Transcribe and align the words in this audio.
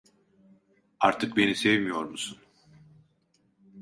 Artık 0.99 1.37
beni 1.37 1.55
sevmiyor 1.55 2.05
musun? 2.05 2.37